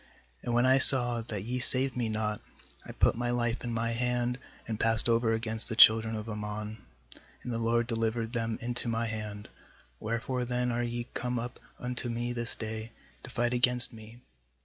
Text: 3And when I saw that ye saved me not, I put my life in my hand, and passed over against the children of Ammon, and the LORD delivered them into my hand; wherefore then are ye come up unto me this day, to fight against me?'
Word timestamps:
3And 0.43 0.53
when 0.53 0.65
I 0.65 0.79
saw 0.79 1.21
that 1.21 1.43
ye 1.43 1.59
saved 1.59 1.95
me 1.95 2.09
not, 2.09 2.41
I 2.83 2.91
put 2.91 3.13
my 3.13 3.29
life 3.29 3.63
in 3.63 3.71
my 3.71 3.91
hand, 3.91 4.39
and 4.67 4.79
passed 4.79 5.07
over 5.07 5.31
against 5.31 5.69
the 5.69 5.75
children 5.75 6.15
of 6.15 6.27
Ammon, 6.27 6.83
and 7.43 7.53
the 7.53 7.59
LORD 7.59 7.85
delivered 7.85 8.33
them 8.33 8.57
into 8.63 8.87
my 8.87 9.05
hand; 9.05 9.47
wherefore 9.99 10.43
then 10.43 10.71
are 10.71 10.81
ye 10.81 11.07
come 11.13 11.37
up 11.37 11.59
unto 11.77 12.09
me 12.09 12.33
this 12.33 12.55
day, 12.55 12.93
to 13.21 13.29
fight 13.29 13.53
against 13.53 13.93
me?' 13.93 14.21